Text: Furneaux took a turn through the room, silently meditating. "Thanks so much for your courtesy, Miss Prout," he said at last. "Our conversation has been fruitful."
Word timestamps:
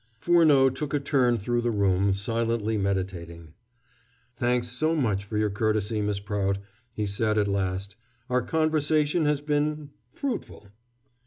Furneaux 0.17 0.71
took 0.71 0.95
a 0.95 0.99
turn 0.99 1.37
through 1.37 1.61
the 1.61 1.69
room, 1.69 2.15
silently 2.15 2.75
meditating. 2.75 3.53
"Thanks 4.35 4.67
so 4.67 4.95
much 4.95 5.25
for 5.25 5.37
your 5.37 5.51
courtesy, 5.51 6.01
Miss 6.01 6.19
Prout," 6.19 6.57
he 6.91 7.05
said 7.05 7.37
at 7.37 7.47
last. 7.47 7.95
"Our 8.27 8.41
conversation 8.41 9.25
has 9.25 9.41
been 9.41 9.91
fruitful." 10.11 10.69